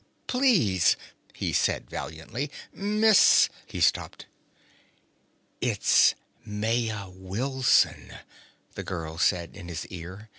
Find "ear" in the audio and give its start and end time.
9.91-10.29